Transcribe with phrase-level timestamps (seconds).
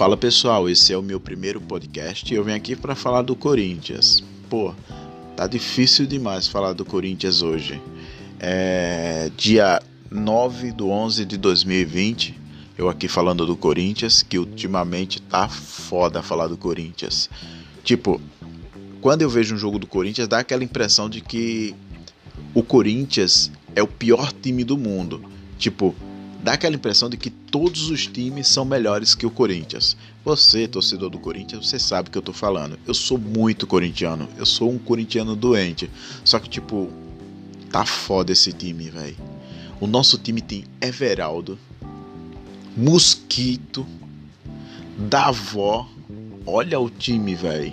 [0.00, 3.36] Fala pessoal, esse é o meu primeiro podcast e eu venho aqui para falar do
[3.36, 4.24] Corinthians.
[4.48, 4.74] Pô,
[5.36, 7.78] tá difícil demais falar do Corinthians hoje.
[8.38, 9.78] É dia
[10.10, 12.34] 9 do 11 de 2020,
[12.78, 17.28] eu aqui falando do Corinthians, que ultimamente tá foda falar do Corinthians.
[17.84, 18.18] Tipo,
[19.02, 21.74] quando eu vejo um jogo do Corinthians, dá aquela impressão de que
[22.54, 25.22] o Corinthians é o pior time do mundo.
[25.58, 25.94] Tipo,
[26.42, 29.96] dá aquela impressão de que todos os times são melhores que o Corinthians.
[30.24, 32.78] Você, torcedor do Corinthians, você sabe o que eu tô falando.
[32.86, 34.28] Eu sou muito corintiano.
[34.36, 35.90] Eu sou um corintiano doente.
[36.24, 36.90] Só que, tipo,
[37.70, 39.16] tá foda esse time, velho.
[39.80, 41.58] O nosso time tem Everaldo,
[42.76, 43.86] Mosquito,
[44.98, 45.88] Davó.
[46.46, 47.72] Olha o time, velho.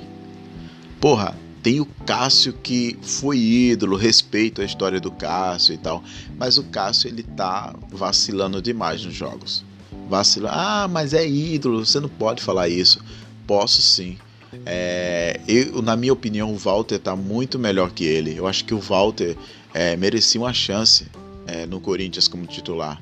[0.99, 1.35] Porra,
[1.67, 6.01] tem o Cássio que foi ídolo, respeito a história do Cássio e tal,
[6.37, 9.65] mas o Cássio ele tá vacilando demais nos jogos.
[10.07, 10.55] Vacilando.
[10.57, 13.03] Ah, mas é ídolo, você não pode falar isso.
[13.45, 14.17] Posso sim.
[14.65, 18.33] É, eu, na minha opinião, o Walter tá muito melhor que ele.
[18.33, 19.35] Eu acho que o Walter
[19.73, 21.05] é, merecia uma chance
[21.45, 22.97] é, no Corinthians como titular.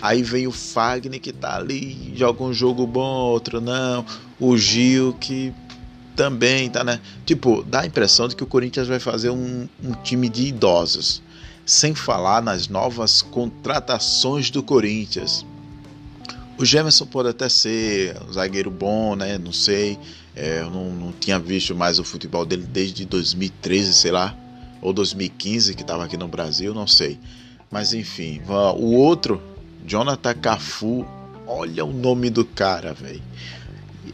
[0.00, 4.04] Aí vem o Fagner que tá ali, joga um jogo bom, outro não.
[4.40, 5.52] O Gil que
[6.16, 7.00] também tá, né?
[7.24, 11.22] Tipo, dá a impressão de que o Corinthians vai fazer um, um time de idosos.
[11.64, 15.46] Sem falar nas novas contratações do Corinthians.
[16.58, 19.38] O Gemerson pode até ser um zagueiro bom, né?
[19.38, 19.98] Não sei.
[20.34, 24.36] É, eu não, não, tinha visto mais o futebol dele desde 2013, sei lá.
[24.80, 27.18] Ou 2015, que estava aqui no Brasil, não sei.
[27.70, 28.42] Mas enfim,
[28.76, 29.40] o outro,
[29.86, 31.06] Jonathan Cafu,
[31.46, 33.22] olha o nome do cara, velho.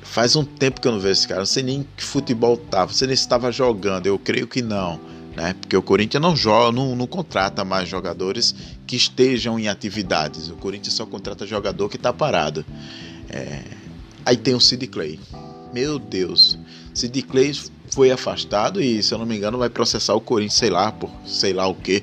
[0.03, 1.41] Faz um tempo que eu não vejo esse cara.
[1.41, 2.92] Não sei nem que futebol tava.
[2.92, 4.06] Sei nem estava jogando.
[4.06, 5.00] Eu creio que não.
[5.36, 5.55] Né?
[5.61, 8.55] Porque o Corinthians não joga, não, não contrata mais jogadores
[8.86, 10.48] que estejam em atividades.
[10.48, 12.64] O Corinthians só contrata jogador que está parado.
[13.28, 13.62] É...
[14.27, 15.19] Aí tem o Sid Clay.
[15.72, 16.58] Meu Deus.
[16.92, 17.55] Sid Clay
[17.91, 21.11] foi afastado e, se eu não me engano, vai processar o Corinthians, sei lá, por
[21.24, 22.02] sei lá o que.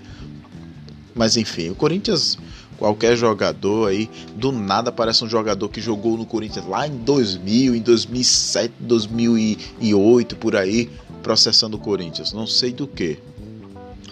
[1.14, 2.38] Mas enfim, o Corinthians
[2.78, 7.76] qualquer jogador aí, do nada aparece um jogador que jogou no Corinthians lá em 2000,
[7.76, 10.90] em 2007, 2008 por aí,
[11.24, 13.20] processando o Corinthians, não sei do que.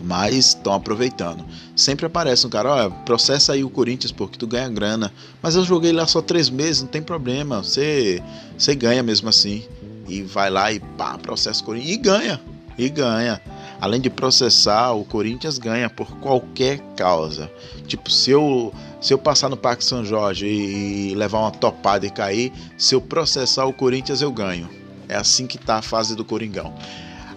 [0.01, 1.45] Mas estão aproveitando.
[1.75, 5.13] Sempre aparece um cara, olha, processa aí o Corinthians porque tu ganha grana.
[5.41, 7.63] Mas eu joguei lá só três meses, não tem problema.
[7.63, 8.21] Você,
[8.57, 9.63] você ganha mesmo assim.
[10.09, 11.93] E vai lá e pá, processa o Corinthians.
[11.93, 12.41] E ganha.
[12.77, 13.39] E ganha
[13.79, 17.51] além de processar, o Corinthians ganha por qualquer causa.
[17.87, 22.09] Tipo, se eu, se eu passar no Parque São Jorge e levar uma topada e
[22.09, 24.69] cair, se eu processar o Corinthians, eu ganho.
[25.09, 26.73] É assim que tá a fase do Coringão.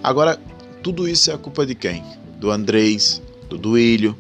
[0.03, 0.39] Agora,
[0.83, 2.03] tudo isso é a culpa de quem?
[2.39, 4.17] Do Andrés, do Duílio,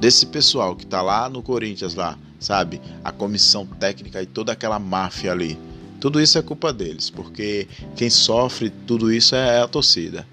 [0.00, 2.80] desse pessoal que tá lá no Corinthians lá, sabe?
[3.04, 5.58] A comissão técnica e toda aquela máfia ali.
[6.00, 10.26] Tudo isso é culpa deles, porque quem sofre tudo isso é a torcida,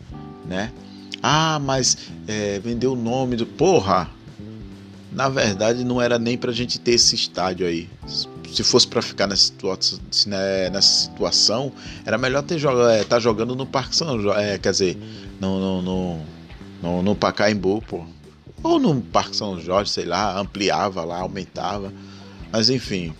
[0.45, 0.71] né?
[1.21, 1.97] Ah, mas
[2.27, 3.45] é, vendeu o nome do.
[3.45, 4.09] Porra!
[5.11, 7.89] Na verdade, não era nem pra gente ter esse estádio aí.
[8.51, 11.71] Se fosse para ficar nessa, situação, né, nessa situação,
[12.05, 14.41] era melhor ter joga, é, tá jogando no Parque São Jorge.
[14.41, 14.97] É, quer dizer,
[15.39, 16.21] no, no, no,
[16.81, 18.05] no, no Pacaembu, pô.
[18.61, 21.91] Ou no Parque São Jorge, sei lá, ampliava lá, aumentava.
[22.51, 23.13] Mas enfim,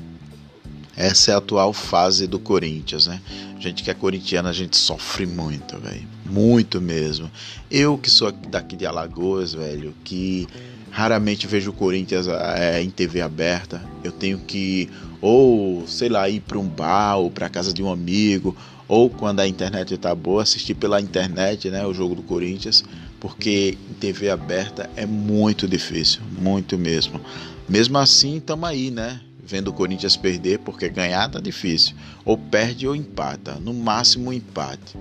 [0.98, 3.22] essa é a atual fase do Corinthians, né?
[3.60, 6.08] Gente que é corintiana, a gente sofre muito, velho.
[6.26, 7.32] Muito mesmo.
[7.70, 10.48] Eu que sou daqui de Alagoas, velho, que
[10.90, 13.80] raramente vejo o Corinthians é, em TV aberta.
[14.04, 14.90] Eu tenho que
[15.22, 18.56] ou, sei lá, ir para um bar ou para casa de um amigo,
[18.88, 22.84] ou quando a internet tá boa, assistir pela internet, né, o jogo do Corinthians,
[23.20, 27.20] porque em TV aberta é muito difícil, muito mesmo.
[27.68, 29.20] Mesmo assim, estamos aí, né?
[29.48, 31.96] Vendo o Corinthians perder, porque ganhar tá difícil.
[32.26, 33.56] Ou perde ou empata.
[33.56, 34.96] No máximo um empate.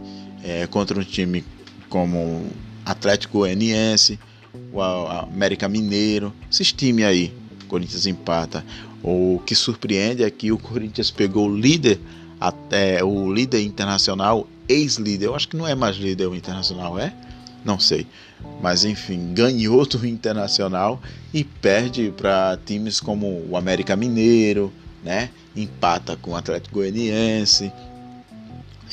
[0.45, 1.45] É, contra um time
[1.89, 2.47] como
[2.85, 4.19] Atlético Goianiense,
[4.73, 7.35] o América Mineiro, esses times aí.
[7.65, 8.65] O Corinthians empata.
[9.03, 11.99] O que surpreende é que o Corinthians pegou o líder,
[12.41, 15.27] até o líder internacional, ex-líder.
[15.27, 17.13] Eu acho que não é mais líder o internacional, é?
[17.67, 18.07] Não sei.
[18.63, 21.03] Mas enfim, ganhou do Internacional
[21.35, 24.73] e perde para times como o América Mineiro,
[25.03, 25.31] né?
[25.57, 27.73] Empata com o Atlético Goianiense.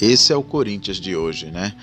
[0.01, 1.75] Esse é o Corinthians de hoje, né?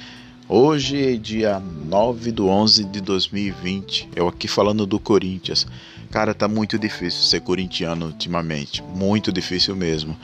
[0.49, 5.65] Hoje, dia 9 do 11 de 2020, eu aqui falando do Corinthians.
[6.11, 10.17] Cara, tá muito difícil ser corintiano ultimamente, muito difícil mesmo.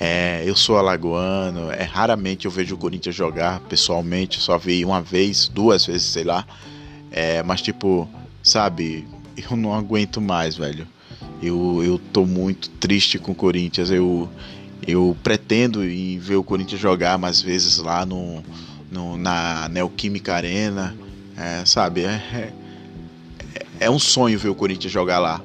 [0.00, 5.02] É, eu sou alagoano, é raramente eu vejo o Corinthians jogar pessoalmente, só vi uma
[5.02, 6.46] vez, duas vezes, sei lá.
[7.12, 8.08] É, mas tipo,
[8.42, 9.06] sabe,
[9.50, 10.86] eu não aguento mais, velho.
[11.42, 13.90] Eu, eu tô muito triste com o Corinthians.
[13.90, 14.28] Eu,
[14.86, 18.42] Eu pretendo ir ver o Corinthians jogar mais vezes lá no,
[18.90, 20.96] no na Neoquímica Arena,
[21.36, 22.04] é, sabe?
[22.04, 22.52] É, é,
[23.80, 25.40] é, um sonho ver o Corinthians jogar lá.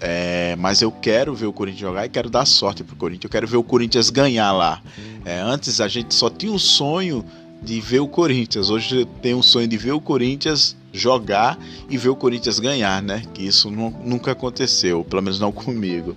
[0.00, 3.24] É, mas eu quero ver o Corinthians jogar e quero dar sorte pro Corinthians.
[3.24, 4.82] Eu quero ver o Corinthians ganhar lá.
[5.24, 7.24] É, antes a gente só tinha o sonho
[7.62, 8.70] de ver o Corinthians.
[8.70, 11.58] Hoje eu tenho um sonho de ver o Corinthians jogar
[11.90, 13.22] e ver o Corinthians ganhar, né?
[13.34, 16.16] Que isso nunca aconteceu, pelo menos não comigo.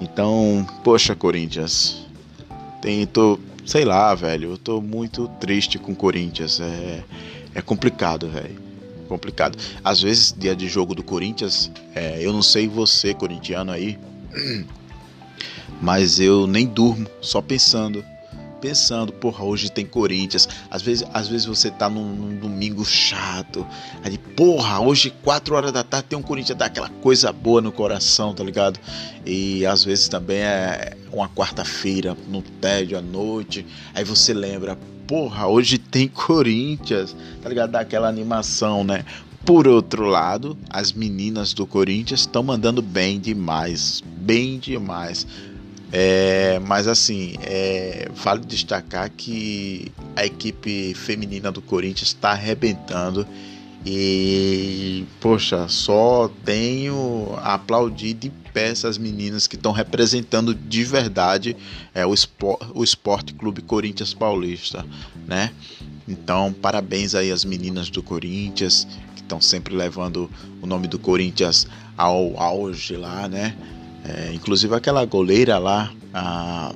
[0.00, 2.06] Então, poxa, Corinthians.
[2.80, 3.06] Tem,
[3.66, 4.52] sei lá, velho.
[4.52, 6.60] Eu tô muito triste com o Corinthians.
[6.60, 7.02] É,
[7.54, 8.69] é complicado, velho.
[9.10, 9.58] Complicado.
[9.82, 13.98] Às vezes, dia de jogo do Corinthians, é, eu não sei você, corintiano aí,
[15.82, 18.04] mas eu nem durmo, só pensando
[18.60, 20.48] pensando, porra, hoje tem Corinthians.
[20.70, 23.66] Às vezes, às vezes você tá num, num domingo chato.
[24.02, 27.72] Aí, porra, hoje 4 horas da tarde tem um Corinthians, dá aquela coisa boa no
[27.72, 28.78] coração, tá ligado?
[29.24, 33.66] E às vezes também é uma quarta-feira, no tédio à noite.
[33.94, 37.70] Aí você lembra, porra, hoje tem Corinthians, tá ligado?
[37.70, 39.04] Dá aquela animação, né?
[39.44, 45.26] Por outro lado, as meninas do Corinthians estão mandando bem demais, bem demais.
[45.92, 53.26] É, mas assim, é, vale destacar que a equipe feminina do Corinthians está arrebentando
[53.84, 61.56] e, poxa, só tenho a aplaudir de pé essas meninas que estão representando de verdade
[61.94, 62.12] é, o,
[62.74, 64.84] o Esporte Clube Corinthians Paulista,
[65.26, 65.50] né?
[66.06, 71.66] Então, parabéns aí às meninas do Corinthians que estão sempre levando o nome do Corinthians
[71.96, 73.56] ao auge lá, né?
[74.04, 76.74] É, inclusive aquela goleira lá, a,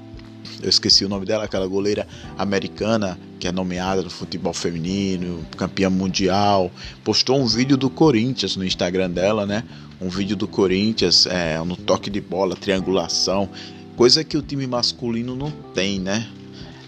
[0.63, 2.07] eu esqueci o nome dela, aquela goleira
[2.39, 6.71] americana que é nomeada no futebol feminino, campeã mundial,
[7.03, 9.65] postou um vídeo do Corinthians no Instagram dela, né?
[10.01, 13.49] Um vídeo do Corinthians é, no toque de bola, triangulação,
[13.97, 16.27] coisa que o time masculino não tem, né?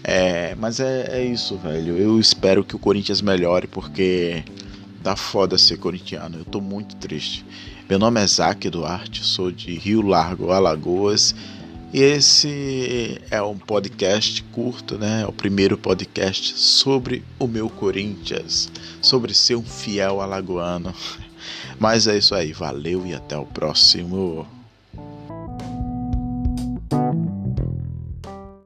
[0.03, 1.97] É, mas é, é isso, velho.
[1.97, 4.43] Eu espero que o Corinthians melhore porque
[5.07, 6.39] tá foda ser corintiano.
[6.39, 7.45] Eu tô muito triste.
[7.89, 11.33] Meu nome é Zac Duarte, sou de Rio Largo, Alagoas.
[11.93, 15.21] E esse é um podcast curto, né?
[15.21, 18.69] É o primeiro podcast sobre o meu Corinthians,
[19.01, 20.93] sobre ser um fiel alagoano.
[21.79, 24.45] Mas é isso aí, valeu e até o próximo.